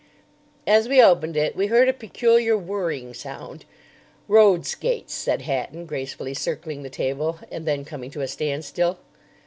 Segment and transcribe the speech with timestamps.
[0.65, 3.65] As we opened it we heard a peculiar whirring sound.
[4.27, 8.97] "Road skates," said Hatton, gracefully circling the table and then coming to a standstill.